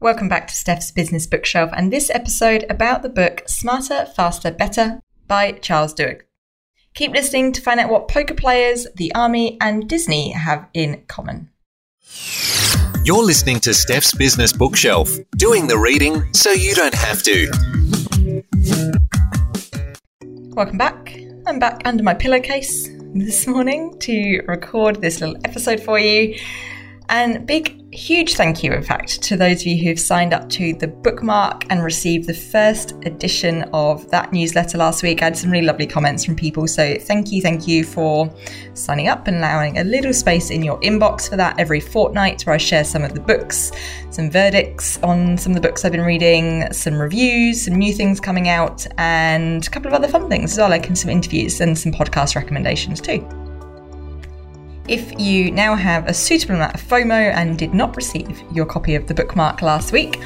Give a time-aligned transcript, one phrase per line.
[0.00, 5.00] Welcome back to Steph's Business Bookshelf and this episode about the book Smarter, Faster, Better
[5.28, 6.22] by Charles Duhigg.
[6.94, 11.48] Keep listening to find out what poker players, the army, and Disney have in common.
[13.04, 17.50] You're listening to Steph's Business Bookshelf, doing the reading so you don't have to.
[20.54, 21.16] Welcome back.
[21.46, 26.36] I'm back under my pillowcase this morning to record this little episode for you.
[27.08, 30.74] And big huge thank you, in fact, to those of you who've signed up to
[30.74, 35.22] the bookmark and received the first edition of that newsletter last week.
[35.22, 36.66] I had some really lovely comments from people.
[36.66, 38.34] So thank you, thank you for
[38.74, 42.54] signing up and allowing a little space in your inbox for that every fortnight where
[42.54, 43.70] I share some of the books,
[44.10, 48.18] some verdicts on some of the books I've been reading, some reviews, some new things
[48.18, 51.78] coming out, and a couple of other fun things as well, like some interviews and
[51.78, 53.43] some podcast recommendations too.
[54.86, 58.94] If you now have a suitable amount of FOMO and did not receive your copy
[58.94, 60.20] of the bookmark last week,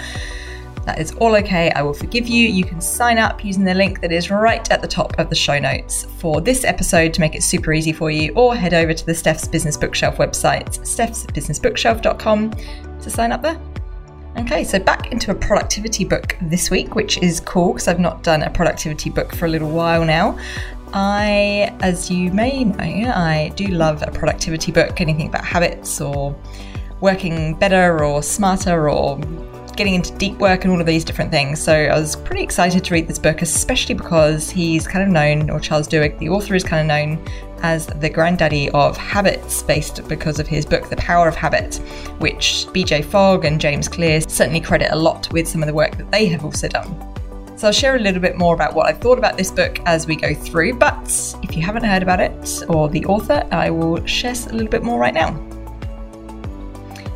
[0.84, 1.70] that is all okay.
[1.72, 2.48] I will forgive you.
[2.48, 5.36] You can sign up using the link that is right at the top of the
[5.36, 8.92] show notes for this episode to make it super easy for you, or head over
[8.92, 12.50] to the Steph's Business Bookshelf website, stephsbusinessbookshelf.com,
[13.00, 13.60] to sign up there.
[14.38, 18.22] Okay, so back into a productivity book this week, which is cool because I've not
[18.22, 20.38] done a productivity book for a little while now.
[20.92, 26.36] I, as you may know, I do love a productivity book, anything about habits or
[27.00, 29.18] working better or smarter or
[29.76, 31.62] getting into deep work and all of these different things.
[31.62, 35.50] So I was pretty excited to read this book, especially because he's kind of known,
[35.50, 37.24] or Charles Duhigg, the author, is kind of known
[37.62, 41.76] as the granddaddy of habits based because of his book, The Power of Habit,
[42.18, 45.96] which BJ Fogg and James Clear certainly credit a lot with some of the work
[45.96, 47.17] that they have also done.
[47.58, 50.06] So I'll share a little bit more about what I've thought about this book as
[50.06, 50.74] we go through.
[50.74, 54.68] But if you haven't heard about it or the author, I will share a little
[54.68, 55.34] bit more right now.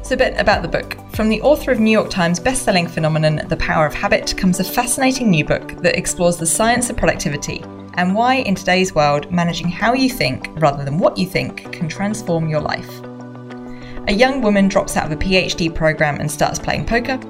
[0.03, 0.97] So, a bit about the book.
[1.13, 4.65] From the author of New York Times best-selling phenomenon The Power of Habit comes a
[4.65, 7.63] fascinating new book that explores the science of productivity
[7.95, 11.89] and why, in today's world, managing how you think rather than what you think can
[11.89, 12.91] transform your life.
[14.09, 17.21] A young woman drops out of a PhD program and starts playing poker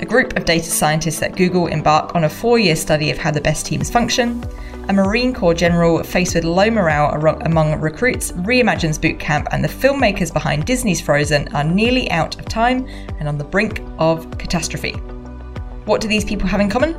[0.00, 3.30] a group of data scientists at Google embark on a four year study of how
[3.30, 4.44] the best teams function.
[4.88, 9.68] A Marine Corps general faced with low morale among recruits reimagines boot camp, and the
[9.68, 12.86] filmmakers behind Disney's Frozen are nearly out of time
[13.18, 14.92] and on the brink of catastrophe.
[15.84, 16.96] What do these people have in common?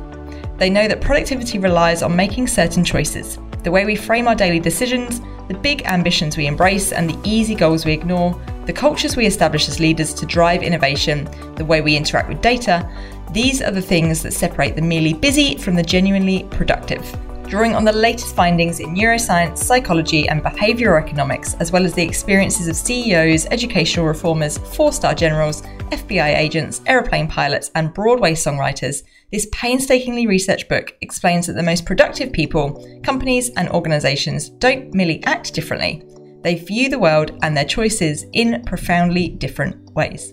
[0.58, 4.60] They know that productivity relies on making certain choices the way we frame our daily
[4.60, 9.26] decisions, the big ambitions we embrace, and the easy goals we ignore the cultures we
[9.26, 12.88] establish as leaders to drive innovation, the way we interact with data,
[13.32, 17.04] these are the things that separate the merely busy from the genuinely productive.
[17.48, 22.04] Drawing on the latest findings in neuroscience, psychology, and behavioral economics, as well as the
[22.04, 29.02] experiences of CEOs, educational reformers, four star generals, FBI agents, aeroplane pilots, and Broadway songwriters,
[29.30, 35.22] this painstakingly researched book explains that the most productive people, companies, and organizations don't merely
[35.24, 36.02] act differently,
[36.42, 40.32] they view the world and their choices in profoundly different ways.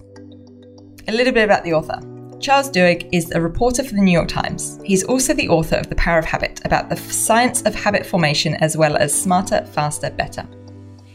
[1.07, 2.00] A little bit about the author.
[2.39, 4.79] Charles Duhigg is a reporter for the New York Times.
[4.84, 8.56] He's also the author of The Power of Habit, about the science of habit formation
[8.56, 10.47] as well as smarter, faster, better.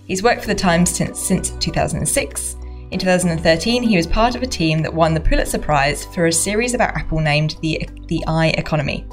[0.07, 2.57] He's worked for the Times since, since 2006.
[2.93, 6.33] In 2013, he was part of a team that won the Pulitzer Prize for a
[6.33, 9.09] series about Apple named The, the iEconomy.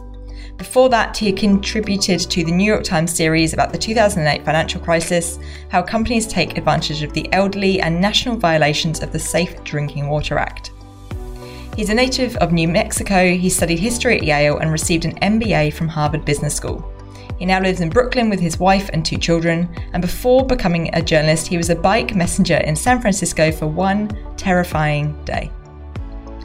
[0.57, 5.39] Before that, he contributed to the New York Times series about the 2008 financial crisis,
[5.69, 10.37] how companies take advantage of the elderly, and national violations of the Safe Drinking Water
[10.37, 10.71] Act.
[11.77, 13.33] He's a native of New Mexico.
[13.33, 16.83] He studied history at Yale and received an MBA from Harvard Business School.
[17.37, 21.01] He now lives in Brooklyn with his wife and two children, and before becoming a
[21.01, 25.51] journalist, he was a bike messenger in San Francisco for one terrifying day.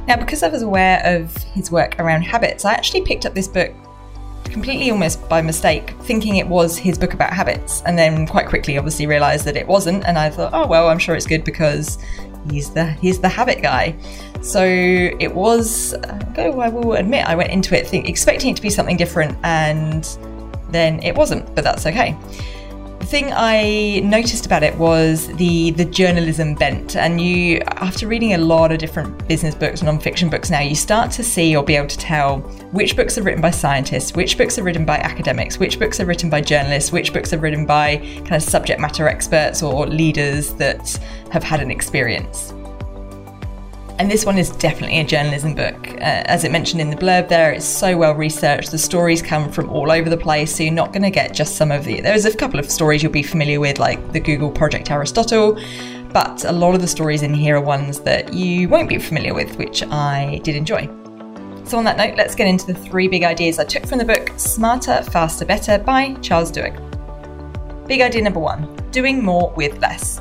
[0.06, 3.48] Now, because I was aware of his work around habits, I actually picked up this
[3.48, 3.72] book
[4.44, 8.78] completely almost by mistake, thinking it was his book about habits, and then quite quickly
[8.78, 11.98] obviously realised that it wasn't, and I thought, oh well, I'm sure it's good because
[12.50, 13.96] he's the he's the habit guy.
[14.42, 15.94] So it was.
[15.94, 19.36] Uh, I will admit, I went into it think, expecting it to be something different,
[19.42, 20.04] and
[20.70, 22.16] then it wasn't, but that's okay.
[23.04, 28.32] The thing I noticed about it was the the journalism bent, and you after reading
[28.32, 31.76] a lot of different business books, non-fiction books now, you start to see or be
[31.76, 32.38] able to tell
[32.72, 36.06] which books are written by scientists, which books are written by academics, which books are
[36.06, 40.54] written by journalists, which books are written by kind of subject matter experts or leaders
[40.54, 40.98] that
[41.30, 42.54] have had an experience.
[43.98, 45.86] And this one is definitely a journalism book.
[45.88, 48.72] Uh, as it mentioned in the blurb there, it's so well researched.
[48.72, 51.54] The stories come from all over the place, so you're not going to get just
[51.56, 52.00] some of the.
[52.00, 55.60] There's a couple of stories you'll be familiar with, like the Google Project Aristotle,
[56.12, 59.32] but a lot of the stories in here are ones that you won't be familiar
[59.32, 60.86] with, which I did enjoy.
[61.64, 64.04] So, on that note, let's get into the three big ideas I took from the
[64.04, 66.76] book Smarter, Faster, Better by Charles Duhigg.
[67.86, 70.20] Big idea number one doing more with less.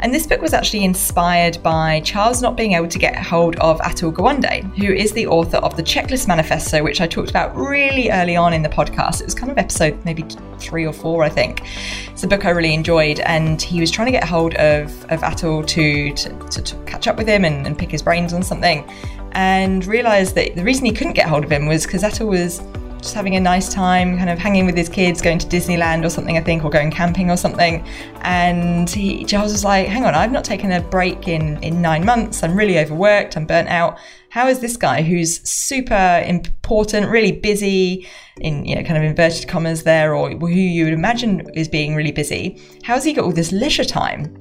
[0.00, 3.80] And this book was actually inspired by Charles not being able to get hold of
[3.80, 8.10] Atul Gawande, who is the author of the Checklist Manifesto, which I talked about really
[8.10, 9.20] early on in the podcast.
[9.20, 10.24] It was kind of episode maybe
[10.58, 11.62] three or four, I think.
[12.10, 15.20] It's a book I really enjoyed, and he was trying to get hold of, of
[15.20, 18.42] Atul to, to, to, to catch up with him and, and pick his brains on
[18.42, 18.88] something,
[19.32, 22.60] and realised that the reason he couldn't get hold of him was because Atul was
[23.06, 26.10] just having a nice time, kind of hanging with his kids, going to Disneyland or
[26.10, 27.86] something, I think, or going camping or something.
[28.22, 32.04] And he, Charles was like, hang on, I've not taken a break in, in nine
[32.04, 32.42] months.
[32.42, 33.36] I'm really overworked.
[33.36, 33.98] I'm burnt out.
[34.30, 38.08] How is this guy who's super important, really busy,
[38.40, 41.94] in, you know, kind of inverted commas there, or who you would imagine is being
[41.94, 44.36] really busy, how has he got all this leisure time?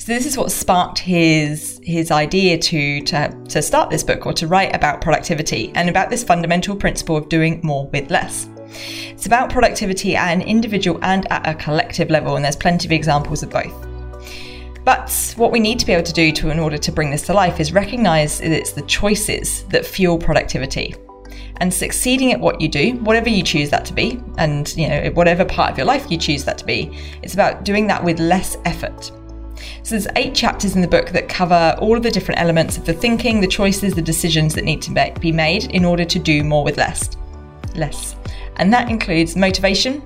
[0.00, 4.32] So this is what sparked his his idea to, to to start this book or
[4.32, 8.48] to write about productivity and about this fundamental principle of doing more with less.
[9.10, 12.92] It's about productivity at an individual and at a collective level, and there's plenty of
[12.92, 13.74] examples of both.
[14.86, 17.26] But what we need to be able to do to in order to bring this
[17.26, 20.94] to life is recognize that it's the choices that fuel productivity.
[21.58, 25.10] And succeeding at what you do, whatever you choose that to be, and you know,
[25.10, 26.90] whatever part of your life you choose that to be,
[27.22, 29.12] it's about doing that with less effort.
[29.82, 32.84] So there's eight chapters in the book that cover all of the different elements of
[32.84, 36.44] the thinking, the choices, the decisions that need to be made in order to do
[36.44, 37.16] more with less.
[37.74, 38.16] Less.
[38.56, 40.02] And that includes motivation,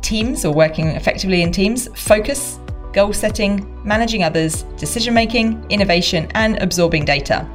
[0.00, 2.58] teams or working effectively in teams, focus,
[2.92, 7.48] goal setting, managing others, decision making, innovation, and absorbing data.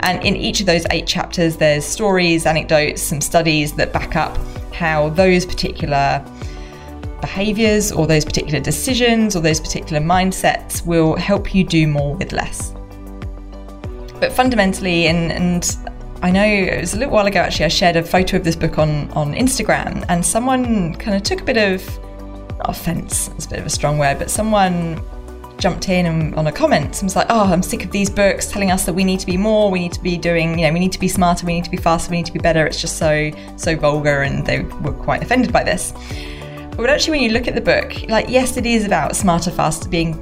[0.00, 4.38] And in each of those eight chapters, there's stories, anecdotes, some studies that back up
[4.72, 6.22] how those particular
[7.20, 12.32] behaviors or those particular decisions or those particular mindsets will help you do more with
[12.32, 12.72] less.
[14.20, 15.76] But fundamentally, and, and
[16.22, 18.56] I know it was a little while ago actually, I shared a photo of this
[18.56, 21.82] book on, on Instagram, and someone kind of took a bit of
[22.60, 25.02] offense, it's a bit of a strong word, but someone
[25.58, 28.46] jumped in and, on a comment and was like, Oh, I'm sick of these books
[28.46, 30.72] telling us that we need to be more, we need to be doing, you know,
[30.72, 32.66] we need to be smarter, we need to be faster, we need to be better.
[32.66, 35.92] It's just so, so vulgar, and they were quite offended by this.
[36.76, 39.88] But actually, when you look at the book, like, yes, it is about smarter, faster,
[39.88, 40.14] being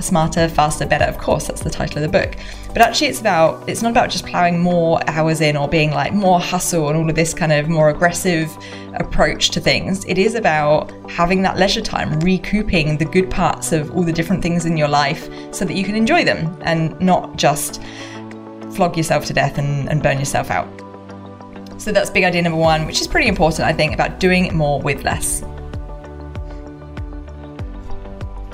[0.00, 1.04] smarter, faster, better.
[1.04, 2.34] Of course, that's the title of the book.
[2.68, 6.12] But actually, it's about, it's not about just plowing more hours in or being like
[6.12, 8.56] more hustle and all of this kind of more aggressive
[8.94, 10.04] approach to things.
[10.06, 14.42] It is about having that leisure time, recouping the good parts of all the different
[14.42, 17.80] things in your life so that you can enjoy them and not just
[18.72, 20.68] flog yourself to death and, and burn yourself out.
[21.80, 24.80] So that's big idea number one, which is pretty important, I think, about doing more
[24.80, 25.42] with less.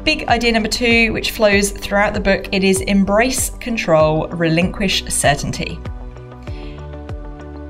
[0.04, 5.80] Big idea number two, which flows throughout the book, it is embrace control, relinquish certainty.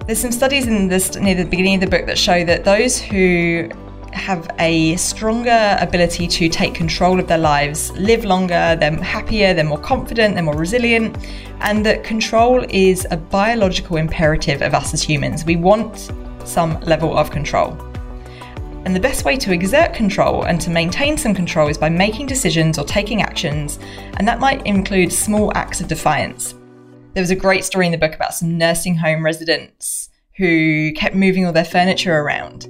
[0.06, 3.00] There's some studies in this near the beginning of the book that show that those
[3.00, 3.70] who
[4.12, 9.62] have a stronger ability to take control of their lives, live longer, they're happier, they're
[9.62, 11.16] more confident, they're more resilient,
[11.60, 15.44] and that control is a biological imperative of us as humans.
[15.44, 16.10] We want
[16.44, 17.78] some level of control.
[18.84, 22.26] And the best way to exert control and to maintain some control is by making
[22.26, 23.78] decisions or taking actions,
[24.19, 26.54] and that might include small acts of defiance.
[27.14, 31.14] There was a great story in the book about some nursing home residents who kept
[31.14, 32.66] moving all their furniture around.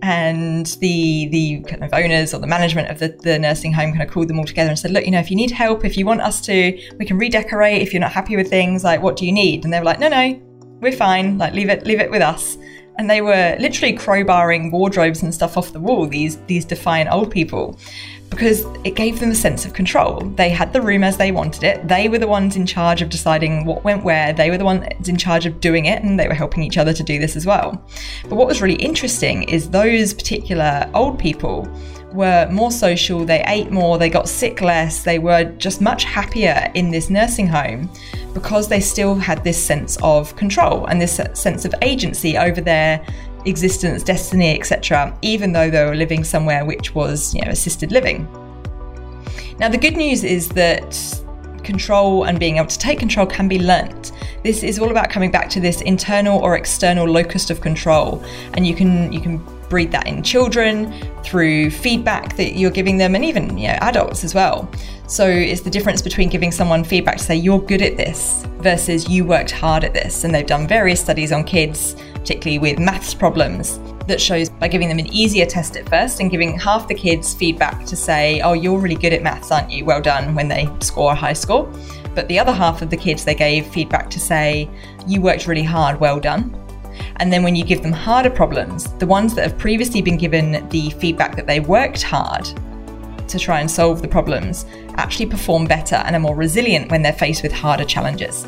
[0.00, 4.02] And the the kind of owners or the management of the, the nursing home kind
[4.02, 5.98] of called them all together and said, Look, you know, if you need help, if
[5.98, 7.82] you want us to, we can redecorate.
[7.82, 9.64] If you're not happy with things, like what do you need?
[9.64, 10.40] And they were like, No, no,
[10.80, 11.36] we're fine.
[11.36, 12.56] Like leave it, leave it with us
[12.98, 17.30] and they were literally crowbarring wardrobes and stuff off the wall these these defiant old
[17.30, 17.78] people
[18.30, 20.20] because it gave them a sense of control.
[20.20, 21.88] They had the room as they wanted it.
[21.88, 24.32] They were the ones in charge of deciding what went where.
[24.32, 26.92] They were the ones in charge of doing it and they were helping each other
[26.92, 27.82] to do this as well.
[28.24, 31.66] But what was really interesting is those particular old people
[32.12, 36.70] were more social, they ate more, they got sick less, they were just much happier
[36.74, 37.90] in this nursing home
[38.34, 43.04] because they still had this sense of control and this sense of agency over their
[43.44, 48.26] existence, destiny, etc., even though they were living somewhere which was, you know, assisted living.
[49.58, 51.22] Now, the good news is that
[51.64, 54.12] control and being able to take control can be learnt.
[54.42, 58.22] This is all about coming back to this internal or external locus of control,
[58.54, 63.14] and you can you can breed that in children through feedback that you're giving them
[63.14, 64.70] and even you know, adults as well.
[65.06, 69.08] So it's the difference between giving someone feedback to say you're good at this versus
[69.08, 70.24] you worked hard at this.
[70.24, 74.88] And they've done various studies on kids, particularly with maths problems, that shows by giving
[74.88, 78.52] them an easier test at first and giving half the kids feedback to say, Oh,
[78.52, 79.84] you're really good at maths, aren't you?
[79.84, 81.70] Well done when they score a high score.
[82.14, 84.68] But the other half of the kids, they gave feedback to say,
[85.06, 86.57] You worked really hard, well done.
[87.16, 90.68] And then when you give them harder problems, the ones that have previously been given
[90.68, 92.48] the feedback that they worked hard
[93.28, 94.64] to try and solve the problems
[94.96, 98.46] actually perform better and are more resilient when they're faced with harder challenges.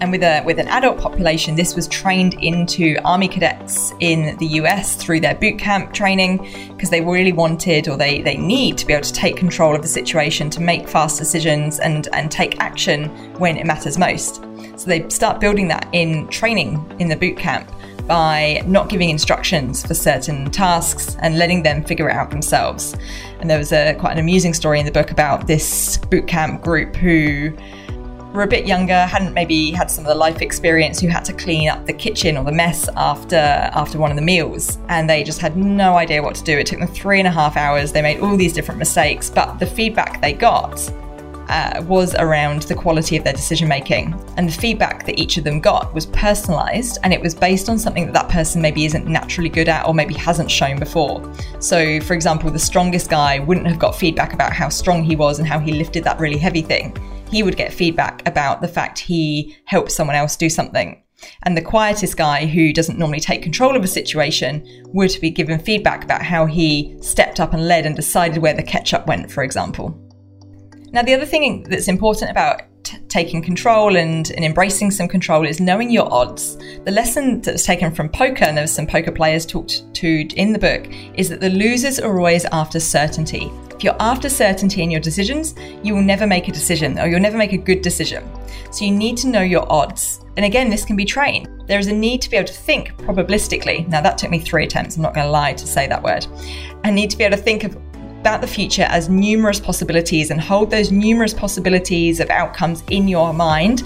[0.00, 4.46] And with a with an adult population, this was trained into army cadets in the
[4.60, 8.86] US through their boot camp training because they really wanted or they, they need to
[8.86, 12.60] be able to take control of the situation to make fast decisions and, and take
[12.60, 13.08] action
[13.38, 14.44] when it matters most.
[14.76, 17.70] So they start building that in training in the boot camp
[18.06, 22.94] by not giving instructions for certain tasks and letting them figure it out themselves.
[23.40, 26.62] And there was a quite an amusing story in the book about this boot camp
[26.62, 27.52] group who
[28.32, 31.32] were a bit younger, hadn't maybe had some of the life experience, who had to
[31.32, 35.24] clean up the kitchen or the mess after after one of the meals, and they
[35.24, 36.56] just had no idea what to do.
[36.58, 37.92] It took them three and a half hours.
[37.92, 40.78] They made all these different mistakes, but the feedback they got
[41.48, 44.14] uh, was around the quality of their decision making.
[44.36, 47.78] And the feedback that each of them got was personalized and it was based on
[47.78, 51.22] something that that person maybe isn't naturally good at or maybe hasn't shown before.
[51.60, 55.38] So, for example, the strongest guy wouldn't have got feedback about how strong he was
[55.38, 56.96] and how he lifted that really heavy thing.
[57.30, 61.02] He would get feedback about the fact he helped someone else do something.
[61.42, 65.58] And the quietest guy who doesn't normally take control of a situation would be given
[65.58, 69.42] feedback about how he stepped up and led and decided where the ketchup went, for
[69.42, 70.05] example.
[70.92, 75.46] Now, the other thing that's important about t- taking control and, and embracing some control
[75.46, 76.56] is knowing your odds.
[76.84, 80.28] The lesson that was taken from poker, and there was some poker players talked to
[80.36, 83.50] in the book, is that the losers are always after certainty.
[83.74, 87.20] If you're after certainty in your decisions, you will never make a decision or you'll
[87.20, 88.26] never make a good decision.
[88.70, 90.24] So you need to know your odds.
[90.36, 91.48] And again, this can be trained.
[91.66, 93.86] There is a need to be able to think probabilistically.
[93.88, 96.26] Now, that took me three attempts, I'm not going to lie to say that word.
[96.84, 97.76] I need to be able to think of
[98.26, 103.32] about the future as numerous possibilities and hold those numerous possibilities of outcomes in your
[103.32, 103.84] mind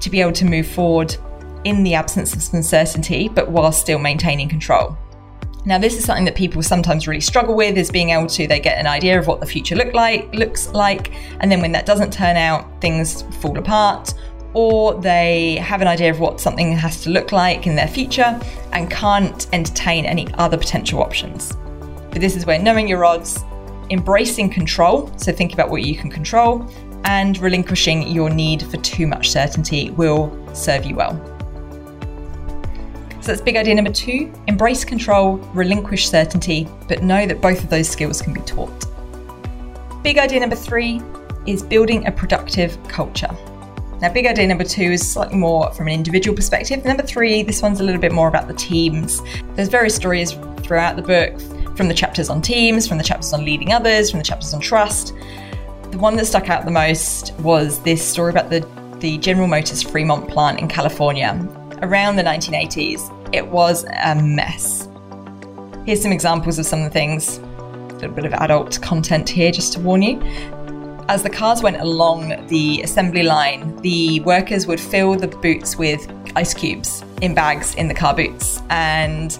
[0.00, 1.16] to be able to move forward
[1.62, 4.98] in the absence of uncertainty, but while still maintaining control.
[5.64, 8.58] Now, this is something that people sometimes really struggle with is being able to they
[8.58, 11.86] get an idea of what the future look like looks like, and then when that
[11.86, 14.14] doesn't turn out, things fall apart,
[14.52, 18.40] or they have an idea of what something has to look like in their future
[18.72, 21.56] and can't entertain any other potential options.
[22.10, 23.44] But this is where knowing your odds,
[23.90, 26.68] embracing control, so think about what you can control,
[27.04, 31.16] and relinquishing your need for too much certainty will serve you well.
[33.20, 37.70] So that's big idea number two embrace control, relinquish certainty, but know that both of
[37.70, 38.86] those skills can be taught.
[40.02, 41.02] Big idea number three
[41.46, 43.28] is building a productive culture.
[44.00, 46.84] Now, big idea number two is slightly more from an individual perspective.
[46.84, 49.20] Number three, this one's a little bit more about the teams.
[49.56, 51.38] There's various stories throughout the book
[51.78, 54.60] from the chapters on teams, from the chapters on leading others, from the chapters on
[54.60, 55.14] trust.
[55.92, 58.66] The one that stuck out the most was this story about the,
[58.98, 61.32] the General Motors Fremont plant in California.
[61.80, 64.88] Around the 1980s, it was a mess.
[65.86, 67.38] Here's some examples of some of the things.
[67.38, 70.20] A little bit of adult content here, just to warn you.
[71.08, 76.06] As the cars went along the assembly line, the workers would fill the boots with
[76.34, 78.60] ice cubes in bags in the car boots.
[78.68, 79.38] And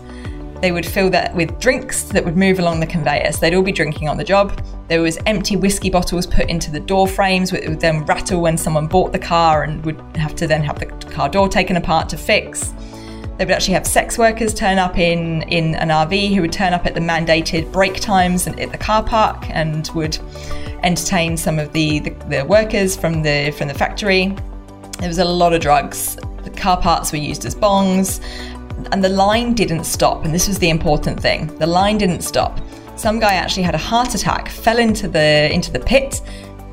[0.61, 3.33] they would fill that with drinks that would move along the conveyor.
[3.33, 4.61] So they'd all be drinking on the job.
[4.89, 8.57] There was empty whiskey bottles put into the door frames, which would then rattle when
[8.57, 12.09] someone bought the car and would have to then have the car door taken apart
[12.11, 12.73] to fix.
[13.37, 16.73] They would actually have sex workers turn up in, in an RV who would turn
[16.73, 20.19] up at the mandated break times at the car park and would
[20.83, 24.35] entertain some of the, the, the workers from the from the factory.
[24.99, 26.17] There was a lot of drugs.
[26.43, 28.21] The car parts were used as bongs
[28.93, 30.25] and the line didn't stop.
[30.25, 32.61] And this was the important thing the line didn't stop.
[32.97, 36.21] Some guy actually had a heart attack, fell into the, into the pit,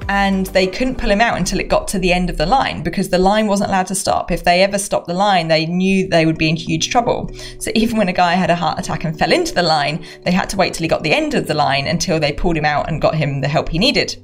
[0.07, 2.83] and they couldn't pull him out until it got to the end of the line
[2.83, 4.31] because the line wasn't allowed to stop.
[4.31, 7.31] If they ever stopped the line, they knew they would be in huge trouble.
[7.59, 10.31] So even when a guy had a heart attack and fell into the line, they
[10.31, 12.65] had to wait till he got the end of the line until they pulled him
[12.65, 14.15] out and got him the help he needed.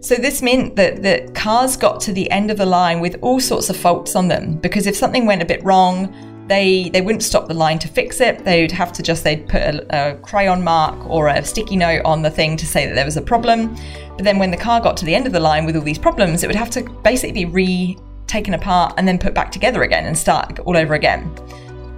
[0.00, 3.40] So this meant that, that cars got to the end of the line with all
[3.40, 6.14] sorts of faults on them because if something went a bit wrong,
[6.46, 8.44] they they wouldn't stop the line to fix it.
[8.44, 12.22] They'd have to just they'd put a, a, crayon mark or a sticky note on
[12.22, 13.76] the thing to say that there was a problem.
[14.16, 15.98] But then when the car got to the end of the line with all these
[15.98, 19.82] problems, it would have to basically be re taken apart and then put back together
[19.82, 21.30] again and start all over again.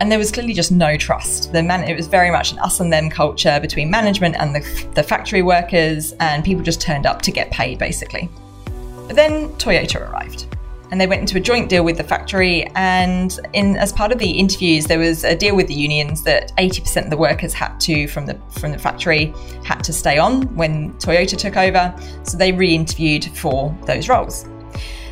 [0.00, 1.52] And there was clearly just no trust.
[1.52, 4.88] The man, it was very much an us and them culture between management and the,
[4.94, 8.28] the factory workers, and people just turned up to get paid basically.
[9.06, 10.57] But then Toyota arrived.
[10.90, 12.64] And they went into a joint deal with the factory.
[12.74, 16.56] And in as part of the interviews, there was a deal with the unions that
[16.56, 20.42] 80% of the workers had to from the from the factory had to stay on
[20.54, 21.94] when Toyota took over.
[22.24, 24.46] So they re-interviewed for those roles.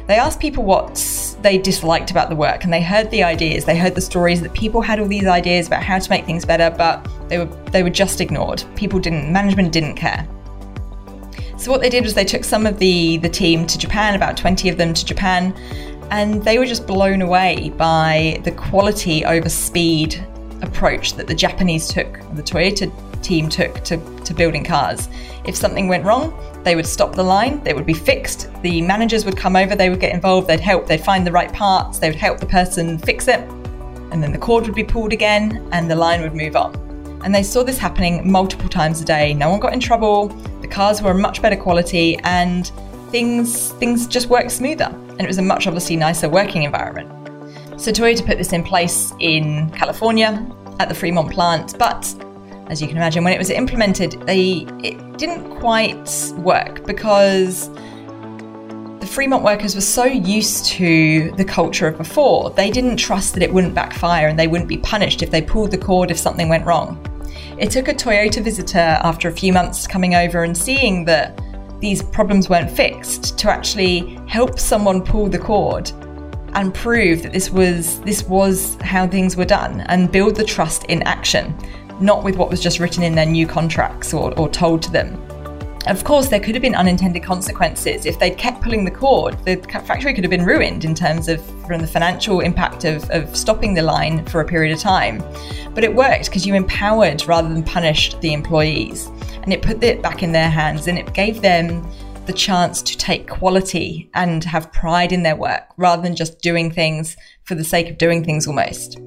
[0.07, 0.95] They asked people what
[1.43, 3.65] they disliked about the work, and they heard the ideas.
[3.65, 6.45] They heard the stories that people had all these ideas about how to make things
[6.45, 8.63] better, but they were they were just ignored.
[8.77, 10.27] People didn't, management didn't care.
[11.57, 14.37] So what they did was they took some of the the team to Japan, about
[14.37, 15.55] 20 of them to Japan,
[16.11, 20.25] and they were just blown away by the quality over speed
[20.63, 22.91] approach that the Japanese took, the Toyota
[23.23, 25.09] team took to, to building cars.
[25.45, 29.25] If something went wrong, they would stop the line, they would be fixed, the managers
[29.25, 32.09] would come over, they would get involved, they'd help, they'd find the right parts, they
[32.09, 33.41] would help the person fix it,
[34.11, 36.75] and then the cord would be pulled again and the line would move on.
[37.25, 39.35] And they saw this happening multiple times a day.
[39.35, 40.29] No one got in trouble,
[40.67, 42.73] the cars were much better quality, and
[43.11, 44.87] things things just worked smoother.
[44.87, 47.09] And it was a much obviously nicer working environment.
[47.81, 50.45] So Toyota put this in place in California
[50.81, 52.03] at the Fremont plant, but
[52.69, 57.71] as you can imagine, when it was implemented, they it didn't quite work because
[59.01, 63.43] the Fremont workers were so used to the culture of before, they didn't trust that
[63.43, 66.49] it wouldn't backfire and they wouldn't be punished if they pulled the cord if something
[66.49, 66.99] went wrong.
[67.59, 71.41] It took a Toyota visitor after a few months coming over and seeing that
[71.81, 75.91] these problems weren't fixed to actually help someone pull the cord
[76.55, 80.85] and prove that this was this was how things were done and build the trust
[80.85, 81.55] in action
[82.01, 85.17] not with what was just written in their new contracts or, or told to them.
[85.87, 88.07] Of course, there could have been unintended consequences.
[88.07, 91.41] If they'd kept pulling the cord, the factory could have been ruined in terms of
[91.65, 95.23] from the financial impact of, of stopping the line for a period of time.
[95.75, 99.07] But it worked because you empowered rather than punished the employees.
[99.45, 101.89] And it put it back in their hands and it gave them
[102.27, 106.69] the chance to take quality and have pride in their work rather than just doing
[106.69, 108.99] things for the sake of doing things almost.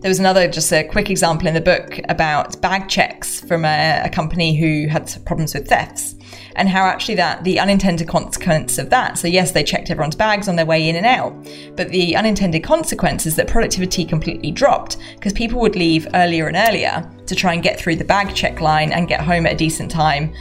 [0.00, 4.02] There was another, just a quick example in the book about bag checks from a,
[4.04, 6.16] a company who had problems with thefts
[6.56, 9.18] and how actually that the unintended consequence of that.
[9.18, 11.32] So yes, they checked everyone's bags on their way in and out,
[11.76, 16.56] but the unintended consequence is that productivity completely dropped because people would leave earlier and
[16.56, 19.56] earlier to try and get through the bag check line and get home at a
[19.56, 20.32] decent time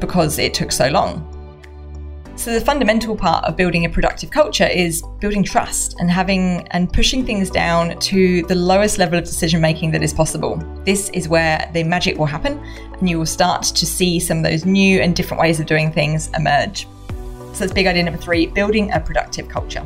[0.00, 1.33] because it took so long.
[2.36, 6.92] So the fundamental part of building a productive culture is building trust and having and
[6.92, 10.56] pushing things down to the lowest level of decision making that is possible.
[10.84, 12.58] This is where the magic will happen
[12.98, 15.92] and you will start to see some of those new and different ways of doing
[15.92, 16.88] things emerge.
[17.52, 19.84] So that's big idea number 3, building a productive culture.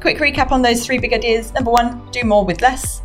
[0.00, 1.52] Quick recap on those three big ideas.
[1.52, 3.02] Number 1, do more with less.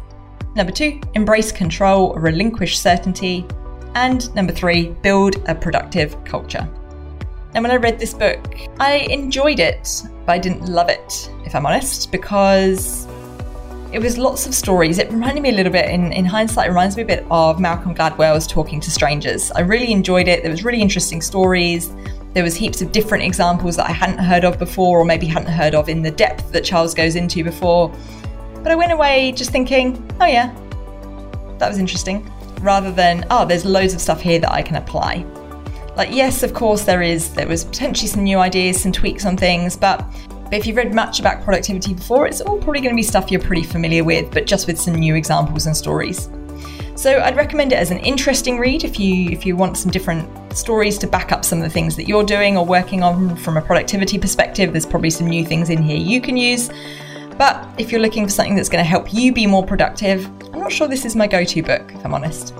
[0.55, 3.45] Number 2, embrace control, relinquish certainty.
[3.95, 6.67] And number 3, build a productive culture.
[7.56, 11.54] And when I read this book, I enjoyed it, but I didn't love it, if
[11.54, 13.06] I'm honest, because
[13.92, 14.98] it was lots of stories.
[14.98, 17.60] It reminded me a little bit, in, in hindsight, it reminds me a bit of
[17.60, 19.52] Malcolm Gladwell's Talking to Strangers.
[19.52, 20.42] I really enjoyed it.
[20.42, 21.92] There was really interesting stories.
[22.34, 25.52] There was heaps of different examples that I hadn't heard of before, or maybe hadn't
[25.52, 27.96] heard of in the depth that Charles goes into before.
[28.63, 30.56] But I went away just thinking, oh yeah,
[31.60, 32.28] that was interesting,
[32.62, 35.24] rather than, oh, there's loads of stuff here that I can apply.
[35.95, 39.38] Like, yes, of course, there is, there was potentially some new ideas, some tweaks on
[39.38, 40.06] things, but
[40.53, 43.32] but if you've read much about productivity before, it's all probably going to be stuff
[43.32, 46.29] you're pretty familiar with, but just with some new examples and stories.
[46.93, 50.29] So I'd recommend it as an interesting read if you if you want some different
[50.56, 53.58] stories to back up some of the things that you're doing or working on from
[53.58, 54.73] a productivity perspective.
[54.73, 56.69] There's probably some new things in here you can use.
[57.36, 60.60] But if you're looking for something that's going to help you be more productive, I'm
[60.60, 62.53] not sure this is my go-to book, if I'm honest.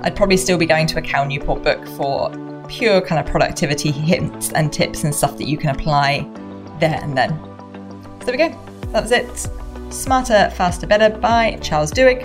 [0.00, 2.30] I'd probably still be going to a Cal Newport book for
[2.70, 6.26] pure kind of productivity hints and tips and stuff that you can apply
[6.78, 7.30] there and then.
[8.20, 8.48] So there we go.
[8.92, 9.48] That was it.
[9.92, 12.22] Smarter, Faster, Better by Charles Duhigg.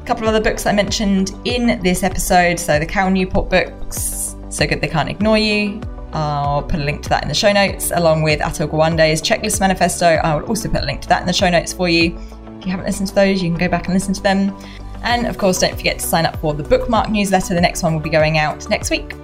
[0.00, 2.60] A couple of other books I mentioned in this episode.
[2.60, 5.80] So the Cal Newport books, So Good They Can't Ignore You.
[6.12, 9.60] I'll put a link to that in the show notes, along with Atul Gawande's Checklist
[9.60, 10.06] Manifesto.
[10.06, 12.16] I will also put a link to that in the show notes for you.
[12.58, 14.56] If you haven't listened to those, you can go back and listen to them.
[15.02, 17.54] And of course, don't forget to sign up for the bookmark newsletter.
[17.54, 19.14] The next one will be going out next week.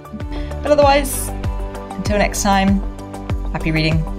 [0.61, 1.27] But otherwise,
[1.97, 2.79] until next time,
[3.51, 4.14] happy reading.